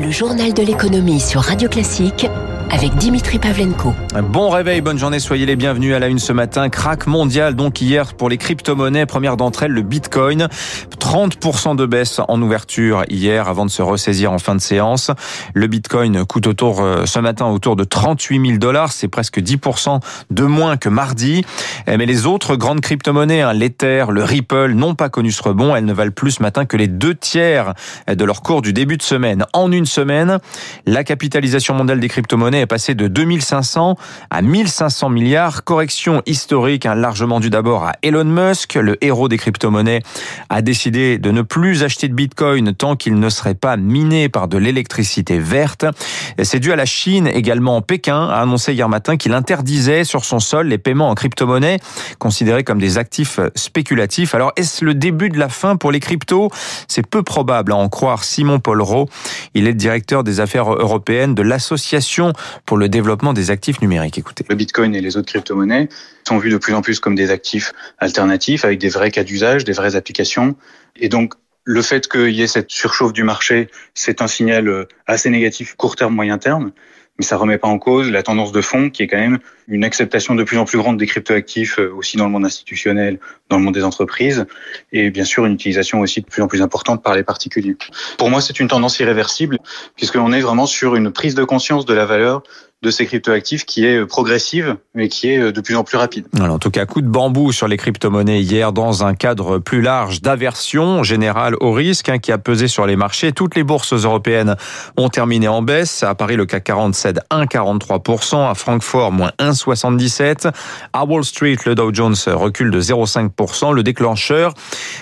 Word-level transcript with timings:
Le 0.00 0.12
journal 0.12 0.54
de 0.54 0.62
l'économie 0.62 1.18
sur 1.18 1.40
Radio 1.40 1.68
Classique 1.68 2.28
avec 2.70 2.94
Dimitri 2.96 3.38
Pavlenko. 3.38 3.94
Bon 4.30 4.48
réveil, 4.48 4.80
bonne 4.80 4.98
journée, 4.98 5.18
soyez 5.18 5.44
les 5.44 5.56
bienvenus 5.56 5.94
à 5.94 5.98
la 5.98 6.06
une 6.06 6.20
ce 6.20 6.32
matin. 6.32 6.68
Crac 6.68 7.06
mondial 7.06 7.54
donc 7.54 7.80
hier 7.80 8.14
pour 8.14 8.28
les 8.28 8.36
crypto-monnaies. 8.36 9.06
Première 9.06 9.36
d'entre 9.36 9.64
elles, 9.64 9.72
le 9.72 9.82
Bitcoin. 9.82 10.48
30% 11.08 11.74
de 11.74 11.86
baisse 11.86 12.20
en 12.28 12.42
ouverture 12.42 13.02
hier 13.08 13.48
avant 13.48 13.64
de 13.64 13.70
se 13.70 13.80
ressaisir 13.80 14.30
en 14.30 14.38
fin 14.38 14.54
de 14.54 14.60
séance. 14.60 15.10
Le 15.54 15.66
Bitcoin 15.66 16.26
coûte 16.26 16.46
autour 16.46 16.82
euh, 16.82 17.06
ce 17.06 17.18
matin 17.18 17.46
autour 17.46 17.76
de 17.76 17.84
38 17.84 18.46
000 18.46 18.58
dollars. 18.58 18.92
C'est 18.92 19.08
presque 19.08 19.38
10% 19.38 20.00
de 20.30 20.42
moins 20.42 20.76
que 20.76 20.90
mardi. 20.90 21.46
Eh, 21.86 21.96
mais 21.96 22.04
les 22.04 22.26
autres 22.26 22.56
grandes 22.56 22.82
crypto-monnaies, 22.82 23.40
hein, 23.40 23.54
l'Ether, 23.54 24.04
le 24.10 24.22
Ripple, 24.22 24.72
n'ont 24.72 24.94
pas 24.94 25.08
connu 25.08 25.32
ce 25.32 25.42
rebond. 25.42 25.74
Elles 25.74 25.86
ne 25.86 25.94
valent 25.94 26.12
plus 26.12 26.32
ce 26.32 26.42
matin 26.42 26.66
que 26.66 26.76
les 26.76 26.88
deux 26.88 27.14
tiers 27.14 27.72
de 28.06 28.24
leur 28.26 28.42
cours 28.42 28.60
du 28.60 28.74
début 28.74 28.98
de 28.98 29.02
semaine. 29.02 29.46
En 29.54 29.72
une 29.72 29.86
semaine, 29.86 30.40
la 30.84 31.04
capitalisation 31.04 31.72
mondiale 31.72 32.00
des 32.00 32.08
crypto-monnaies 32.08 32.60
est 32.60 32.66
passée 32.66 32.94
de 32.94 33.08
2500 33.08 33.96
à 34.28 34.42
1500 34.42 35.08
milliards. 35.08 35.64
Correction 35.64 36.20
historique, 36.26 36.84
hein, 36.84 36.94
largement 36.94 37.40
due 37.40 37.48
d'abord 37.48 37.84
à 37.84 37.94
Elon 38.02 38.24
Musk, 38.26 38.74
le 38.74 39.02
héros 39.02 39.30
des 39.30 39.38
crypto-monnaies, 39.38 40.02
a 40.50 40.60
décidé 40.60 40.97
de 40.98 41.30
ne 41.30 41.42
plus 41.42 41.84
acheter 41.84 42.08
de 42.08 42.14
Bitcoin 42.14 42.74
tant 42.74 42.96
qu'il 42.96 43.18
ne 43.18 43.28
serait 43.28 43.54
pas 43.54 43.76
miné 43.76 44.28
par 44.28 44.48
de 44.48 44.58
l'électricité 44.58 45.38
verte. 45.38 45.84
C'est 46.42 46.58
dû 46.58 46.72
à 46.72 46.76
la 46.76 46.86
Chine 46.86 47.28
également. 47.28 47.80
Pékin 47.82 48.28
a 48.28 48.40
annoncé 48.40 48.72
hier 48.72 48.88
matin 48.88 49.16
qu'il 49.16 49.32
interdisait 49.32 50.04
sur 50.04 50.24
son 50.24 50.40
sol 50.40 50.66
les 50.68 50.78
paiements 50.78 51.08
en 51.08 51.14
crypto-monnaie 51.14 51.78
considérés 52.18 52.64
comme 52.64 52.80
des 52.80 52.98
actifs 52.98 53.38
spéculatifs. 53.54 54.34
Alors 54.34 54.52
est-ce 54.56 54.84
le 54.84 54.94
début 54.94 55.28
de 55.28 55.38
la 55.38 55.48
fin 55.48 55.76
pour 55.76 55.92
les 55.92 56.00
cryptos? 56.00 56.50
C'est 56.88 57.06
peu 57.06 57.22
probable 57.22 57.72
à 57.72 57.76
en 57.76 57.88
croire 57.88 58.24
Simon 58.24 58.58
Polro. 58.58 59.08
Il 59.54 59.66
est 59.66 59.74
directeur 59.74 60.24
des 60.24 60.40
affaires 60.40 60.72
européennes 60.72 61.34
de 61.34 61.42
l'association 61.42 62.32
pour 62.66 62.76
le 62.76 62.88
développement 62.88 63.32
des 63.32 63.50
actifs 63.50 63.80
numériques. 63.80 64.18
Écoutez. 64.18 64.44
Le 64.48 64.56
Bitcoin 64.56 64.94
et 64.94 65.00
les 65.00 65.16
autres 65.16 65.28
crypto-monnaies 65.28 65.88
sont 66.28 66.38
vus 66.38 66.50
de 66.50 66.56
plus 66.56 66.74
en 66.74 66.82
plus 66.82 67.00
comme 67.00 67.14
des 67.14 67.30
actifs 67.30 67.72
alternatifs 67.98 68.64
avec 68.64 68.78
des 68.78 68.88
vrais 68.88 69.10
cas 69.10 69.24
d'usage, 69.24 69.64
des 69.64 69.72
vraies 69.72 69.96
applications. 69.96 70.56
Et 70.96 71.08
donc, 71.08 71.34
le 71.64 71.82
fait 71.82 72.08
qu'il 72.08 72.30
y 72.30 72.42
ait 72.42 72.46
cette 72.46 72.70
surchauffe 72.70 73.12
du 73.12 73.24
marché, 73.24 73.68
c'est 73.94 74.22
un 74.22 74.26
signal 74.26 74.86
assez 75.06 75.28
négatif 75.28 75.74
court 75.74 75.96
terme, 75.96 76.14
moyen 76.14 76.38
terme 76.38 76.72
mais 77.18 77.24
ça 77.24 77.36
remet 77.36 77.58
pas 77.58 77.68
en 77.68 77.78
cause 77.78 78.10
la 78.10 78.22
tendance 78.22 78.52
de 78.52 78.60
fond 78.60 78.90
qui 78.90 79.02
est 79.02 79.06
quand 79.06 79.18
même 79.18 79.38
une 79.68 79.84
acceptation 79.84 80.34
de 80.34 80.42
plus 80.42 80.58
en 80.58 80.64
plus 80.64 80.78
grande 80.78 80.98
des 80.98 81.06
cryptoactifs 81.06 81.78
aussi 81.78 82.16
dans 82.16 82.24
le 82.24 82.30
monde 82.30 82.44
institutionnel, 82.44 83.18
dans 83.50 83.58
le 83.58 83.62
monde 83.62 83.74
des 83.74 83.84
entreprises 83.84 84.46
et 84.92 85.10
bien 85.10 85.24
sûr 85.24 85.46
une 85.46 85.54
utilisation 85.54 86.00
aussi 86.00 86.20
de 86.20 86.26
plus 86.26 86.42
en 86.42 86.48
plus 86.48 86.62
importante 86.62 87.02
par 87.02 87.14
les 87.14 87.22
particuliers. 87.22 87.76
Pour 88.16 88.30
moi, 88.30 88.40
c'est 88.40 88.60
une 88.60 88.68
tendance 88.68 88.98
irréversible 88.98 89.58
puisque 89.96 90.14
l'on 90.14 90.32
est 90.32 90.40
vraiment 90.40 90.66
sur 90.66 90.96
une 90.96 91.12
prise 91.12 91.34
de 91.34 91.44
conscience 91.44 91.84
de 91.84 91.94
la 91.94 92.06
valeur 92.06 92.42
de 92.82 92.90
ces 92.90 93.06
cryptoactifs 93.06 93.64
qui 93.64 93.84
est 93.84 94.06
progressive, 94.06 94.76
mais 94.94 95.08
qui 95.08 95.28
est 95.30 95.52
de 95.52 95.60
plus 95.60 95.74
en 95.74 95.82
plus 95.82 95.96
rapide. 95.96 96.26
Alors, 96.38 96.54
en 96.54 96.58
tout 96.60 96.70
cas, 96.70 96.86
coup 96.86 97.00
de 97.00 97.08
bambou 97.08 97.50
sur 97.50 97.66
les 97.66 97.76
crypto-monnaies 97.76 98.40
hier 98.40 98.72
dans 98.72 99.04
un 99.04 99.14
cadre 99.14 99.58
plus 99.58 99.82
large 99.82 100.22
d'aversion 100.22 101.02
générale 101.02 101.56
au 101.60 101.72
risque 101.72 102.08
hein, 102.08 102.18
qui 102.18 102.30
a 102.30 102.38
pesé 102.38 102.68
sur 102.68 102.86
les 102.86 102.94
marchés. 102.94 103.32
Toutes 103.32 103.56
les 103.56 103.64
bourses 103.64 103.92
européennes 103.92 104.54
ont 104.96 105.08
terminé 105.08 105.48
en 105.48 105.60
baisse. 105.60 106.04
À 106.04 106.14
Paris, 106.14 106.36
le 106.36 106.46
CAC 106.46 106.64
40 106.64 106.94
cède 106.94 107.20
1,43%. 107.32 108.48
À 108.48 108.54
Francfort, 108.54 109.10
moins 109.10 109.32
1,77%. 109.66 110.52
À 110.92 111.04
Wall 111.04 111.24
Street, 111.24 111.56
le 111.66 111.74
Dow 111.74 111.92
Jones 111.92 112.14
recule 112.26 112.70
de 112.70 112.80
0,5%. 112.80 113.72
Le 113.72 113.82
déclencheur 113.82 114.54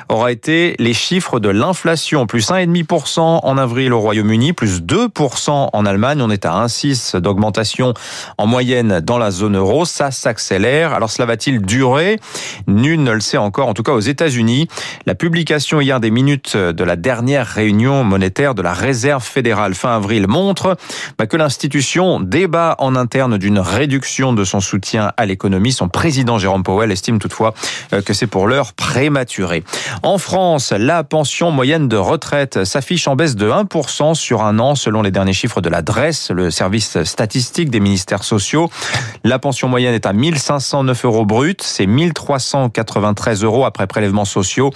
aura 0.08 0.32
été 0.32 0.74
les 0.78 0.94
chiffres 0.94 1.40
de 1.40 1.48
l'inflation. 1.48 2.26
Plus 2.26 2.50
1,5% 2.50 3.20
en 3.20 3.58
avril 3.58 3.92
au 3.92 4.00
Royaume-Uni, 4.00 4.52
plus 4.52 4.80
2% 4.80 5.70
en 5.72 5.86
Allemagne. 5.86 6.20
On 6.22 6.30
est 6.30 6.44
à 6.44 6.52
1,6 6.66 7.18
d'augmentation 7.18 7.94
en 8.38 8.46
moyenne 8.46 9.00
dans 9.00 9.18
la 9.18 9.30
zone 9.30 9.56
euro. 9.56 9.84
Ça 9.84 10.10
s'accélère. 10.10 10.92
Alors 10.92 11.10
cela 11.10 11.26
va-t-il 11.26 11.60
durer? 11.60 12.18
Nul 12.66 13.02
ne 13.02 13.12
le 13.12 13.20
sait 13.20 13.36
encore. 13.36 13.68
En 13.68 13.74
tout 13.74 13.82
cas 13.82 13.92
aux 13.92 14.00
États-Unis, 14.00 14.68
la 15.06 15.14
publication 15.14 15.80
hier 15.80 16.00
des 16.00 16.10
minutes 16.10 16.56
de 16.56 16.84
la 16.84 16.96
dernière 16.96 17.46
réunion 17.46 18.04
monétaire 18.04 18.54
de 18.54 18.62
la 18.62 18.72
Réserve 18.72 19.22
fédérale 19.22 19.74
fin 19.74 19.96
avril 19.96 20.26
montre 20.28 20.76
bah, 21.18 21.26
que 21.26 21.36
l'institution 21.36 22.20
débat 22.20 22.76
en 22.78 22.96
interne 22.96 23.38
d'une 23.38 23.58
réduction 23.58 24.32
de 24.32 24.44
son 24.46 24.60
soutien 24.60 25.12
à 25.16 25.26
l'économie. 25.26 25.72
Son 25.72 25.88
président 25.88 26.38
Jérôme 26.38 26.62
Powell 26.62 26.90
estime 26.90 27.18
toutefois 27.18 27.52
euh, 27.92 28.00
que 28.00 28.14
c'est 28.14 28.26
pour 28.26 28.46
l'heure 28.46 28.72
prématuré. 28.72 29.62
En 30.02 30.16
France, 30.16 30.72
la 30.72 31.04
pension 31.04 31.50
moyenne 31.50 31.88
de 31.88 31.96
retraite 31.96 32.64
s'affiche 32.64 33.06
en 33.08 33.16
baisse 33.16 33.36
de 33.36 33.50
1% 33.50 34.14
sur 34.14 34.42
un 34.42 34.58
an 34.58 34.74
selon 34.74 35.02
les 35.02 35.10
derniers 35.10 35.32
chiffres 35.32 35.60
de 35.60 35.68
l'adresse, 35.68 36.30
le 36.30 36.50
service 36.50 37.02
statistique 37.04 37.70
des 37.70 37.80
ministères 37.80 38.24
sociaux. 38.24 38.70
La 39.24 39.38
pension 39.38 39.68
moyenne 39.68 39.94
est 39.94 40.06
à 40.06 40.12
1509 40.12 41.04
euros 41.04 41.26
brut, 41.26 41.62
c'est 41.62 41.86
1393 41.86 43.42
euros 43.42 43.64
après 43.64 43.86
prélèvements 43.86 44.24
sociaux, 44.24 44.70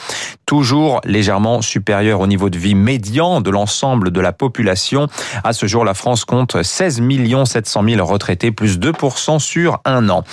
toujours 0.47 1.01
légèrement 1.05 1.63
supérieur 1.63 2.21
au 2.21 2.27
niveau 2.27 2.51
de 2.51 2.59
vie 2.59 2.75
médian 2.75 3.41
de 3.41 3.51
l'ensemble 3.51 4.11
de 4.11 4.21
la 4.21 4.33
population. 4.33 5.07
À 5.45 5.53
ce 5.53 5.67
jour, 5.67 5.85
la 5.85 5.95
France 5.95 6.25
compte 6.25 6.63
16 6.63 7.03
700 7.45 7.85
000 7.89 8.05
retraités, 8.05 8.51
plus 8.51 8.79
2% 8.79 9.39
sur 9.39 9.60
un 9.85 10.09
an. 10.09 10.25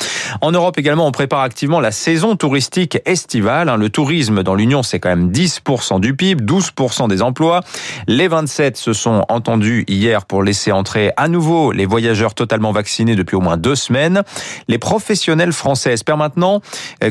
En 0.42 0.52
Europe 0.52 0.78
également, 0.78 1.08
on 1.08 1.12
prépare 1.12 1.42
activement 1.42 1.80
la 1.80 1.92
saison 1.92 2.36
touristique 2.36 3.00
estivale. 3.06 3.74
Le 3.78 3.90
tourisme 3.90 4.44
dans 4.44 4.56
l'Union, 4.56 4.84
c'est 4.84 5.00
quand 5.00 5.10
même 5.10 5.32
10% 5.32 6.00
du 6.00 6.16
PIB, 6.16 6.44
12% 6.44 7.08
des 7.08 7.22
emplois. 7.22 7.62
Les 8.08 8.28
27 8.28 8.78
se 8.78 8.94
sont 8.94 9.26
entendus 9.30 9.86
hier 9.88 10.26
pour 10.26 10.44
laisser 10.44 10.72
entrer 10.72 11.12
à 11.18 11.28
nouveau 11.28 11.72
les 11.72 11.86
voyageurs 11.86 12.34
totalement 12.34 12.72
vaccinés 12.72 13.16
depuis 13.16 13.36
au 13.36 13.42
moins 13.42 13.58
deux 13.58 13.76
semaines. 13.76 14.24
Les 14.68 14.78
professionnels 14.78 15.54
français 15.54 15.94
espèrent 15.94 16.18
maintenant 16.18 16.62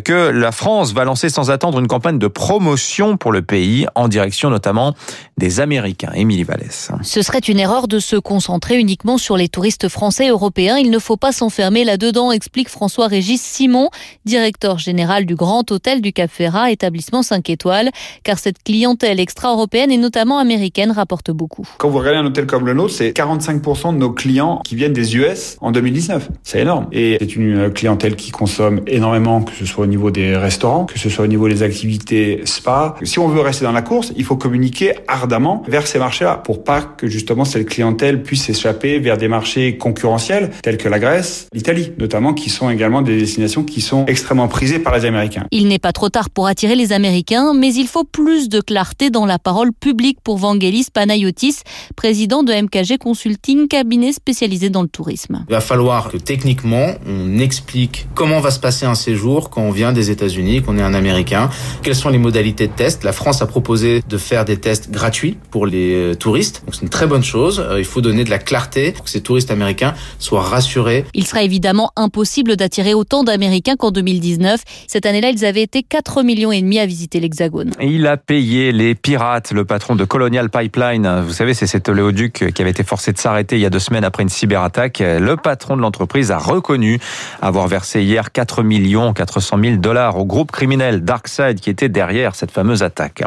que 0.05 0.31
la 0.31 0.53
France 0.53 0.93
va 0.93 1.05
lancer 1.05 1.29
sans 1.29 1.51
attendre 1.51 1.79
une 1.79 1.89
campagne 1.89 2.19
de 2.19 2.29
promotion 2.29 3.17
pour 3.17 3.33
le 3.33 3.43
pays, 3.43 3.87
en 3.95 4.09
direction 4.09 4.51
notamment 4.51 4.95
des 5.39 5.61
Américains. 5.61 6.13
Émilie 6.15 6.45
Vallès. 6.45 6.91
Ce 7.03 7.23
serait 7.23 7.39
une 7.39 7.59
erreur 7.59 7.89
de 7.89 7.99
se 7.99 8.17
concentrer 8.17 8.79
uniquement 8.79 9.19
sur 9.19 9.37
les 9.37 9.49
touristes 9.49 9.89
français 9.89 10.27
et 10.27 10.31
européens. 10.31 10.77
Il 10.77 10.91
ne 10.91 10.99
faut 10.99 11.17
pas 11.17 11.33
s'enfermer 11.33 11.85
là-dedans, 12.07 12.31
explique 12.31 12.69
François-Régis 12.69 13.41
Simon, 13.43 13.91
directeur 14.25 14.79
général 14.79 15.27
du 15.27 15.35
Grand 15.35 15.69
Hôtel 15.73 16.01
du 16.01 16.13
Cap 16.13 16.31
Ferrat, 16.31 16.71
établissement 16.71 17.23
5 17.23 17.51
étoiles, 17.51 17.91
car 18.23 18.39
cette 18.39 18.63
clientèle 18.63 19.19
extra-européenne 19.19 19.91
et 19.91 19.97
notamment 19.97 20.39
américaine 20.39 20.93
rapporte 20.93 21.33
beaucoup. 21.33 21.67
Quand 21.79 21.89
vous 21.89 21.99
regardez 21.99 22.19
un 22.19 22.27
hôtel 22.27 22.47
comme 22.47 22.65
le 22.65 22.75
nôtre, 22.75 22.95
c'est 22.95 23.11
45% 23.11 23.95
de 23.95 23.99
nos 23.99 24.13
clients 24.13 24.61
qui 24.65 24.77
viennent 24.77 24.93
des 24.93 25.17
US 25.17 25.57
en 25.61 25.73
2019. 25.73 26.29
C'est 26.45 26.61
énorme. 26.61 26.87
Et 26.93 27.17
c'est 27.19 27.35
une 27.35 27.73
clientèle 27.73 28.15
qui 28.15 28.31
consomme 28.31 28.83
énormément, 28.87 29.43
que 29.43 29.53
ce 29.53 29.67
soit 29.67 29.85
au 29.85 29.89
niveau 29.89 30.13
des 30.13 30.37
restaurants, 30.37 30.85
que 30.85 30.99
ce 30.99 31.09
soit 31.09 31.25
au 31.25 31.29
niveau 31.29 31.49
des 31.49 31.65
activités 31.65 32.43
spa. 32.45 32.95
Si 33.03 33.19
on 33.19 33.27
veut 33.27 33.41
rester 33.41 33.65
dans 33.65 33.73
la 33.73 33.83
course, 33.83 34.13
il 34.17 34.25
faut 34.25 34.37
communiquer 34.37 34.95
ardemment 35.09 35.65
vers 35.67 35.89
ces 35.89 35.99
marchés-là 35.99 36.37
pour 36.37 36.63
pas 36.63 36.83
que 36.83 37.09
justement 37.09 37.45
cette 37.45 37.69
clientèle 37.69 38.23
puisse 38.23 38.45
s'échapper 38.45 39.01
vers 39.01 39.17
des 39.17 39.27
marchés 39.27 39.77
concurrentiels 39.77 40.51
tels 40.63 40.77
que 40.77 40.89
la 40.89 41.01
Grèce, 41.01 41.49
l'Italie 41.53 41.86
notamment, 41.99 42.35
qui 42.35 42.51
sont 42.51 42.71
également 42.71 43.03
des 43.03 43.19
destinations 43.19 43.65
qui 43.65 43.81
sont 43.81 44.07
extrêmement 44.07 44.49
prisées 44.49 44.79
par 44.79 44.97
les 44.97 45.05
Américains. 45.05 45.45
Il 45.51 45.69
n'est 45.69 45.79
pas 45.79 45.93
trop 45.93 46.09
tard 46.09 46.31
pour 46.31 46.47
attirer 46.47 46.75
les 46.75 46.93
Américains, 46.93 47.53
mais 47.55 47.73
il 47.75 47.87
faut 47.87 48.05
plus 48.05 48.49
de 48.49 48.61
clarté 48.61 49.11
dans 49.11 49.27
la 49.27 49.39
parole 49.39 49.73
publique 49.73 50.19
pour 50.23 50.39
Vangelis 50.39 50.87
Panayotis, 50.93 51.59
président 51.95 52.43
de 52.43 52.53
MKG 52.53 52.99
Consulting, 52.99 53.69
cabinet 53.69 54.13
spécialisé 54.13 54.71
dans 54.71 54.83
le 54.83 54.89
tourisme. 54.89 55.45
Il 55.49 55.53
va 55.53 55.61
falloir 55.61 56.09
que 56.09 56.17
techniquement, 56.17 56.95
on 57.07 57.39
explique 57.39 58.07
comment 58.15 58.41
va 58.41 58.51
se 58.51 58.61
passer 58.61 58.87
un 58.87 58.95
séjour 58.95 59.51
quand 59.51 59.63
on 59.63 59.71
vient 59.71 59.93
des 59.93 60.11
États-Unis, 60.11 60.63
qu'on 60.63 60.79
est 60.79 60.83
un 60.83 60.95
Américain, 60.95 61.51
quelles 61.83 61.95
sont 61.95 62.09
les 62.09 62.19
modalités 62.19 62.67
de 62.67 62.73
test? 62.73 63.05
La 63.05 63.13
France 63.13 63.43
a 63.43 63.47
proposé 63.47 64.03
de 64.09 64.19
faire 64.19 64.45
des 64.45 64.57
tests 64.57 64.91
gratuits 64.91 65.37
pour 65.51 65.67
les 65.67 65.95
euh, 65.95 66.15
touristes, 66.15 66.63
donc 66.65 66.75
c'est 66.75 66.83
une 66.83 66.89
très 66.89 67.07
bonne 67.07 67.25
chose. 67.25 67.61
Euh, 67.61 67.79
il 67.79 67.85
faut 67.85 68.01
donner 68.01 68.25
de 68.25 68.31
la 68.31 68.39
clarté 68.39 68.93
pour 68.93 69.05
que 69.05 69.11
ces 69.11 69.21
touristes 69.21 69.51
américains 69.51 69.95
soient 70.19 70.43
rassurés. 70.43 71.05
Il 71.15 71.27
sera 71.27 71.43
évidemment 71.43 71.76
impossible 71.97 72.57
d'attirer 72.57 72.95
autant 72.95 73.25
d'Américains 73.25 73.77
qu'en 73.77 73.91
2019. 73.91 74.61
Cette 74.87 75.07
année-là, 75.07 75.31
ils 75.31 75.45
avaient 75.45 75.63
été 75.63 75.83
4 75.83 76.23
millions 76.23 76.53
et 76.53 76.61
demi 76.61 76.79
à 76.79 76.87
visiter 76.87 77.21
l'Hexagone. 77.21 77.73
Il 77.81 78.07
a 78.07 78.17
payé 78.17 78.73
les 78.73 78.95
pirates, 78.95 79.53
le 79.53 79.65
patron 79.65 79.97
de 79.97 80.05
Colonial 80.05 80.51
Pipeline. 80.51 81.23
Vous 81.27 81.33
savez, 81.33 81.55
c'est 81.55 81.67
cet 81.67 81.89
oléoduc 81.89 82.53
qui 82.53 82.63
avait 82.63 82.71
été 82.71 82.83
forcé 82.83 83.13
de 83.13 83.19
s'arrêter 83.19 83.57
il 83.57 83.63
y 83.63 83.67
a 83.67 83.71
deux 83.71 83.79
semaines 83.79 84.05
après 84.05 84.23
une 84.23 84.29
cyberattaque. 84.29 85.01
Le 85.01 85.37
patron 85.37 85.77
de 85.77 85.83
l'entreprise 85.83 86.31
a 86.31 86.39
reconnu 86.39 86.99
avoir 87.43 87.69
versé 87.69 88.03
hier 88.03 88.33
4 88.33 88.63
millions 88.63 89.13
400 89.13 89.59
000 89.63 89.77
dollars 89.77 90.19
au 90.19 90.25
groupe 90.25 90.53
criminel 90.53 91.05
Darkside 91.05 91.61
qui 91.61 91.71
était 91.71 91.89
derrière 91.89 92.35
cette 92.35 92.51
fameuse 92.51 92.83
attaque. 92.83 93.23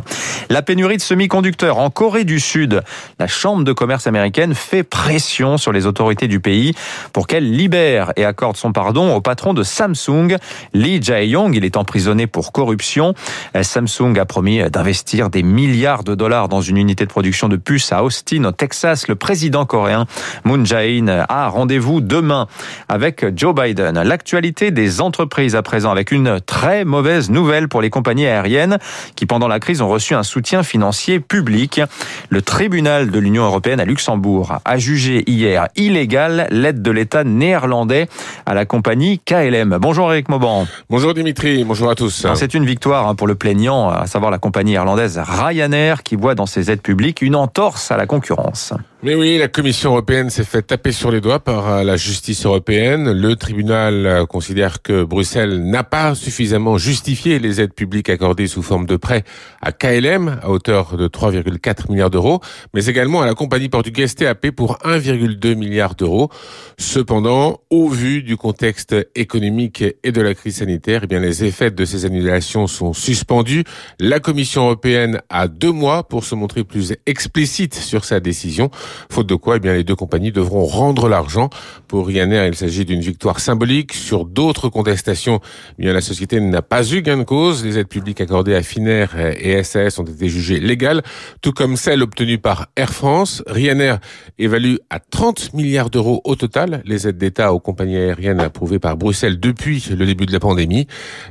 La 0.50 0.62
pénurie 0.62 0.98
de 0.98 1.02
semi-conducteurs 1.02 1.78
en 1.78 1.90
Corée 1.90 2.24
du 2.24 2.40
Sud. 2.40 2.82
La 3.20 3.28
Chambre 3.28 3.64
de 3.64 3.74
commerce 3.74 4.08
américaine 4.08 4.56
fait 4.56 4.84
pression 4.84 5.58
sur 5.58 5.72
les 5.72 5.86
autorités 5.86 6.28
du 6.28 6.40
pays 6.40 6.74
pour 7.14 7.28
qu'elles 7.28 7.52
libèrent 7.52 8.12
et 8.16 8.26
accordent 8.26 8.39
accorde 8.40 8.56
son 8.56 8.72
pardon 8.72 9.14
au 9.14 9.20
patron 9.20 9.54
de 9.54 9.64
Samsung, 9.64 10.38
Lee 10.74 11.02
Jae-yong. 11.02 11.54
Il 11.56 11.66
est 11.66 11.76
emprisonné 11.76 12.26
pour 12.26 12.54
corruption. 12.54 13.14
Samsung 13.62 14.18
a 14.18 14.24
promis 14.24 14.62
d'investir 14.70 15.30
des 15.30 15.44
milliards 15.44 16.06
de 16.06 16.16
dollars 16.16 16.48
dans 16.48 16.62
une 16.62 16.78
unité 16.78 17.04
de 17.04 17.10
production 17.10 17.50
de 17.50 17.58
puces 17.58 17.92
à 17.92 18.02
Austin, 18.02 18.46
au 18.46 18.54
Texas. 18.54 19.10
Le 19.10 19.16
président 19.16 19.66
coréen 19.66 20.06
Moon 20.46 20.64
Jae-in 20.64 21.26
a 21.28 21.50
rendez-vous 21.50 22.00
demain 22.00 22.48
avec 22.88 23.26
Joe 23.38 23.54
Biden. 23.54 24.02
L'actualité 24.02 24.72
des 24.72 25.02
entreprises 25.02 25.58
à 25.58 25.62
présent 25.62 25.92
avec 25.92 26.10
une 26.10 26.40
très 26.40 26.86
mauvaise 26.86 27.30
nouvelle 27.30 27.68
pour 27.68 27.82
les 27.82 27.90
compagnies 27.90 28.26
aériennes 28.26 28.78
qui 29.18 29.26
pendant 29.26 29.50
la 29.50 29.60
crise 29.60 29.82
ont 29.82 29.90
reçu 29.90 30.16
un 30.16 30.24
soutien 30.24 30.64
financier 30.64 31.20
public. 31.20 31.82
Le 32.30 32.42
tribunal 32.42 33.12
de 33.12 33.20
l'Union 33.20 33.44
européenne 33.44 33.82
à 33.82 33.86
Luxembourg 33.86 34.60
a 34.64 34.78
jugé 34.78 35.30
hier 35.30 35.68
illégal 35.76 36.48
l'aide 36.52 36.82
de 36.82 36.92
l'État 36.92 37.26
néerlandais 37.26 38.08
à 38.46 38.54
la 38.54 38.66
compagnie 38.66 39.20
KLM. 39.20 39.78
Bonjour 39.80 40.12
Eric 40.12 40.30
Mauban. 40.30 40.68
Bonjour 40.90 41.14
Dimitri, 41.14 41.64
bonjour 41.64 41.90
à 41.90 41.96
tous. 41.96 42.26
C'est 42.36 42.54
une 42.54 42.66
victoire 42.66 43.08
hein, 43.08 43.16
pour 43.16 43.28
le 43.28 43.36
plaignant, 43.36 43.90
à 43.90 44.08
savoir 44.08 44.32
la 44.32 44.38
compagnie 44.38 44.74
irlandaise 44.74 45.20
Ryanair 45.24 46.04
qui 46.04 46.16
voit 46.16 46.36
dans 46.36 46.46
ses 46.46 46.72
aides 46.72 46.82
publiques 46.82 47.22
une 47.22 47.36
entorse 47.36 47.92
à 47.92 47.98
la 47.98 48.06
concurrence. 48.06 48.74
Mais 49.02 49.16
oui, 49.16 49.38
la 49.38 49.48
Commission 49.48 49.92
européenne 49.92 50.30
s'est 50.30 50.44
fait 50.44 50.62
taper 50.62 50.92
sur 50.92 51.10
les 51.10 51.22
doigts 51.22 51.40
par 51.40 51.70
euh, 51.70 51.84
la 51.84 51.96
justice 51.96 52.46
européenne. 52.46 53.14
Le 53.14 53.38
tribunal 53.38 54.06
euh, 54.06 54.26
considère 54.26 54.82
que 54.82 55.06
Bruxelles 55.06 55.64
n'a 55.64 55.86
pas 55.86 56.16
suffisamment 56.16 56.78
justifié 56.78 57.40
les 57.40 57.62
aides 57.62 57.74
publiques 57.74 58.10
accordées 58.10 58.48
sous 58.48 58.62
forme 58.62 58.86
de 58.86 58.98
prêts 58.98 59.24
à 59.62 59.72
KLM 59.72 60.40
à 60.44 60.50
hauteur 60.50 60.98
de 60.98 61.08
3,4 61.08 61.90
milliards 61.90 62.10
d'euros, 62.10 62.42
mais 62.74 62.88
également 62.88 63.22
à 63.22 63.26
la 63.26 63.36
compagnie 63.36 63.70
portugaise 63.70 64.16
TAP 64.16 64.52
pour 64.52 64.80
1,2 64.80 65.56
milliard 65.56 65.96
d'euros. 65.96 66.30
Cependant, 66.78 67.62
au 67.70 67.88
vu 67.88 68.22
du 68.22 68.36
contexte 68.36 68.98
économique 69.16 69.82
et 70.04 70.12
de 70.12 70.22
la 70.22 70.34
crise 70.34 70.58
sanitaire, 70.58 71.02
eh 71.06 71.08
bien 71.08 71.22
les 71.22 71.46
effets 71.46 71.72
de 71.72 71.86
ces 71.86 72.04
annulations 72.04 72.68
sont 72.68 72.92
suspendus. 72.92 73.64
La 73.98 74.20
Commission 74.20 74.64
européenne 74.64 75.22
a 75.30 75.48
deux 75.48 75.72
mois 75.72 76.06
pour 76.06 76.26
se 76.26 76.36
montrer 76.36 76.66
plus 76.66 76.94
explicite 77.06 77.76
sur 77.76 78.04
sa 78.04 78.20
décision. 78.20 78.70
Faute 79.12 79.28
de 79.28 79.36
quoi, 79.36 79.58
eh 79.58 79.60
bien, 79.60 79.74
les 79.74 79.84
deux 79.84 79.96
compagnies 79.96 80.32
devront 80.32 80.66
rendre 80.66 81.10
l'argent. 81.10 81.50
Pour 81.88 82.08
Ryanair, 82.08 82.46
il 82.48 82.56
s'agit 82.56 82.86
d'une 82.86 83.02
victoire 83.02 83.40
symbolique. 83.40 83.94
Sur 83.94 84.26
d'autres 84.26 84.70
contestations, 84.70 85.40
eh 85.78 85.84
bien, 85.84 85.94
la 85.94 86.02
société 86.02 86.40
n'a 86.40 86.62
pas 86.62 86.90
eu 86.92 87.02
gain 87.02 87.18
de 87.18 87.24
cause. 87.24 87.66
Les 87.66 87.78
aides 87.78 87.88
publiques 87.88 88.22
accordées 88.22 88.56
à 88.56 88.64
Finnair 88.64 89.16
et 89.18 89.64
SAS 89.64 90.00
ont 90.00 90.04
été 90.04 90.30
jugées 90.30 90.60
légales, 90.60 91.02
tout 91.42 91.52
comme 91.52 91.76
celles 91.76 92.02
obtenues 92.02 92.40
par 92.40 92.68
Air 92.76 92.94
France. 92.94 93.44
Ryanair 93.48 94.00
évalue 94.38 94.76
à 94.90 95.00
30 95.00 95.54
milliards 95.54 95.90
d'euros 95.90 96.22
au 96.24 96.36
total 96.36 96.82
les 96.86 97.08
aides 97.08 97.18
d'État 97.18 97.54
aux 97.54 97.60
compagnies 97.60 97.98
aériennes 97.98 98.40
approuvées 98.40 98.80
par 98.80 98.98
Bruxelles 98.98 99.40
depuis 99.40 99.86
le 99.90 100.06
début 100.06 100.26
de 100.26 100.34
la 100.34 100.40
pandémie. 100.40 100.88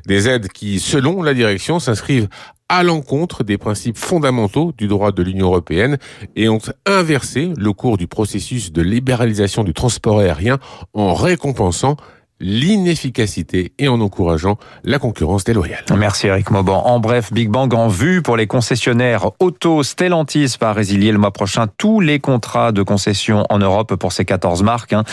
Des 0.06 0.28
aides 0.28 0.48
qui, 0.48 0.80
selon 0.80 1.22
la 1.22 1.34
direction, 1.34 1.78
s'inscrivent 1.78 2.28
à 2.68 2.82
l'encontre 2.82 3.44
des 3.44 3.58
principes 3.58 3.96
fondamentaux 3.96 4.72
du 4.76 4.88
droit 4.88 5.12
de 5.12 5.22
l'Union 5.22 5.46
européenne 5.46 5.98
et 6.36 6.48
ont 6.48 6.60
inversé 6.86 7.52
le 7.56 7.72
cours 7.72 7.96
du 7.96 8.06
processus 8.06 8.72
de 8.72 8.82
libéralisation 8.82 9.64
du 9.64 9.72
transport 9.72 10.18
aérien 10.18 10.58
en 10.92 11.14
récompensant 11.14 11.96
l'inefficacité 12.40 13.72
et 13.78 13.88
en 13.88 14.00
encourageant 14.00 14.58
la 14.84 14.98
concurrence 14.98 15.44
déloyale. 15.44 15.84
Merci 15.96 16.28
Eric 16.28 16.50
Mauban. 16.50 16.84
En 16.86 17.00
bref, 17.00 17.32
Big 17.32 17.48
Bang 17.48 17.72
en 17.74 17.88
vue 17.88 18.22
pour 18.22 18.36
les 18.36 18.46
concessionnaires 18.46 19.30
auto. 19.40 19.82
Stellantis 19.82 20.54
va 20.60 20.72
résilier 20.72 21.12
le 21.12 21.18
mois 21.18 21.32
prochain 21.32 21.66
tous 21.78 22.00
les 22.00 22.20
contrats 22.20 22.72
de 22.72 22.82
concession 22.82 23.44
en 23.50 23.58
Europe 23.58 23.96
pour 23.96 24.12
ces 24.12 24.24
14 24.24 24.62
marques 24.62 24.92
hein, 24.92 25.04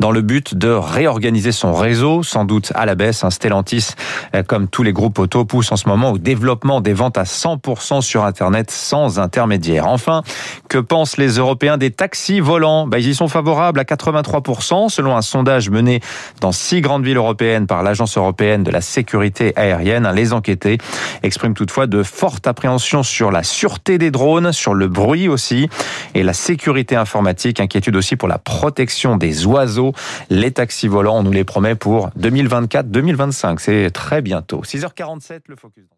dans 0.00 0.10
le 0.10 0.22
but 0.22 0.54
de 0.54 0.68
réorganiser 0.68 1.52
son 1.52 1.72
réseau, 1.72 2.22
sans 2.22 2.44
doute 2.44 2.72
à 2.74 2.86
la 2.86 2.94
baisse. 2.94 3.24
Hein. 3.24 3.30
Stellantis, 3.30 3.90
euh, 4.34 4.42
comme 4.42 4.68
tous 4.68 4.82
les 4.82 4.92
groupes 4.92 5.18
auto, 5.18 5.44
pousse 5.44 5.70
en 5.72 5.76
ce 5.76 5.88
moment 5.88 6.12
au 6.12 6.18
développement 6.18 6.80
des 6.80 6.92
ventes 6.92 7.18
à 7.18 7.24
100% 7.24 8.00
sur 8.00 8.24
Internet 8.24 8.70
sans 8.70 9.18
intermédiaire. 9.18 9.86
Enfin, 9.86 10.22
que 10.68 10.78
pensent 10.78 11.16
les 11.16 11.38
Européens 11.38 11.78
des 11.78 11.90
taxis 11.90 12.40
volants? 12.40 12.86
Bah, 12.86 12.98
Ils 12.98 13.08
y 13.08 13.14
sont 13.14 13.28
favorables 13.28 13.78
à 13.78 13.84
83% 13.84 14.88
selon 14.88 15.16
un 15.16 15.22
sondage 15.22 15.70
mené 15.70 16.00
dans 16.40 16.52
six 16.72 16.80
grandes 16.80 17.04
villes 17.04 17.18
européennes 17.18 17.66
par 17.66 17.82
l'Agence 17.82 18.16
européenne 18.16 18.62
de 18.62 18.70
la 18.70 18.80
sécurité 18.80 19.52
aérienne. 19.56 20.10
Les 20.14 20.32
enquêtés 20.32 20.78
expriment 21.22 21.52
toutefois 21.52 21.86
de 21.86 22.02
fortes 22.02 22.46
appréhensions 22.46 23.02
sur 23.02 23.30
la 23.30 23.42
sûreté 23.42 23.98
des 23.98 24.10
drones, 24.10 24.52
sur 24.52 24.72
le 24.72 24.88
bruit 24.88 25.28
aussi, 25.28 25.68
et 26.14 26.22
la 26.22 26.32
sécurité 26.32 26.96
informatique. 26.96 27.60
Inquiétude 27.60 27.94
aussi 27.94 28.16
pour 28.16 28.26
la 28.26 28.38
protection 28.38 29.18
des 29.18 29.44
oiseaux. 29.44 29.92
Les 30.30 30.50
taxis 30.50 30.88
volants, 30.88 31.18
on 31.18 31.22
nous 31.22 31.30
les 31.30 31.44
promet 31.44 31.74
pour 31.74 32.08
2024-2025. 32.18 33.58
C'est 33.58 33.90
très 33.90 34.22
bientôt. 34.22 34.62
6h47, 34.64 35.40
le 35.48 35.56
focus. 35.56 35.92